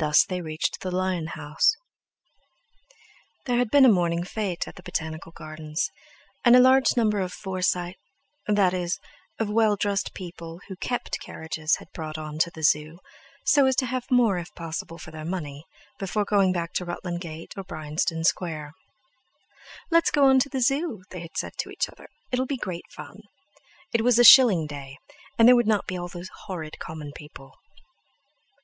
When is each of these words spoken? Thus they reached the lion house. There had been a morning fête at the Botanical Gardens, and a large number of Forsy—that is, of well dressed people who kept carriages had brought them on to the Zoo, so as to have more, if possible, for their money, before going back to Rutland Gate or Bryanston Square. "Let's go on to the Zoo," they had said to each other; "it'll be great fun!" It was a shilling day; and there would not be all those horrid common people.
Thus 0.00 0.24
they 0.24 0.40
reached 0.40 0.80
the 0.80 0.90
lion 0.90 1.28
house. 1.28 1.76
There 3.46 3.58
had 3.58 3.70
been 3.70 3.84
a 3.84 3.88
morning 3.88 4.24
fête 4.24 4.66
at 4.66 4.74
the 4.74 4.82
Botanical 4.82 5.30
Gardens, 5.30 5.88
and 6.44 6.56
a 6.56 6.58
large 6.58 6.96
number 6.96 7.20
of 7.20 7.32
Forsy—that 7.32 8.74
is, 8.74 8.98
of 9.38 9.48
well 9.48 9.76
dressed 9.76 10.14
people 10.14 10.58
who 10.66 10.74
kept 10.74 11.20
carriages 11.20 11.76
had 11.76 11.86
brought 11.94 12.16
them 12.16 12.24
on 12.24 12.38
to 12.40 12.50
the 12.50 12.64
Zoo, 12.64 12.98
so 13.44 13.66
as 13.66 13.76
to 13.76 13.86
have 13.86 14.04
more, 14.10 14.36
if 14.36 14.52
possible, 14.56 14.98
for 14.98 15.12
their 15.12 15.24
money, 15.24 15.62
before 16.00 16.24
going 16.24 16.52
back 16.52 16.72
to 16.72 16.84
Rutland 16.84 17.20
Gate 17.20 17.54
or 17.56 17.62
Bryanston 17.62 18.24
Square. 18.24 18.72
"Let's 19.92 20.10
go 20.10 20.24
on 20.24 20.40
to 20.40 20.48
the 20.48 20.60
Zoo," 20.60 21.04
they 21.12 21.20
had 21.20 21.36
said 21.36 21.52
to 21.58 21.70
each 21.70 21.88
other; 21.88 22.08
"it'll 22.32 22.46
be 22.46 22.56
great 22.56 22.90
fun!" 22.90 23.20
It 23.92 24.02
was 24.02 24.18
a 24.18 24.24
shilling 24.24 24.66
day; 24.66 24.98
and 25.38 25.46
there 25.46 25.54
would 25.54 25.68
not 25.68 25.86
be 25.86 25.96
all 25.96 26.08
those 26.08 26.30
horrid 26.46 26.80
common 26.80 27.12
people. 27.14 27.52